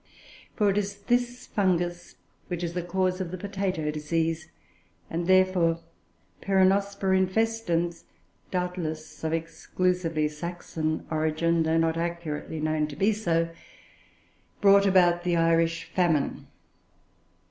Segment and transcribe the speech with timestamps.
[0.55, 2.15] For it is this Fungus
[2.47, 4.49] which is the cause of the potato disease;
[5.11, 5.81] and, therefore,
[6.41, 8.05] Peronospora infestans
[8.49, 13.49] (doubtless of exclusively Saxon origin, though not accurately known to be so)
[14.59, 16.47] brought about the Irish famine.